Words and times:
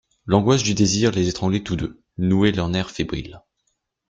L'angoisse 0.25 0.63
du 0.63 0.73
désir 0.73 1.11
les 1.11 1.29
étranglait 1.29 1.61
tous 1.61 1.75
deux, 1.75 2.01
nouait 2.17 2.51
leurs 2.51 2.69
nerfs 2.69 2.89
fébriles. 2.89 3.39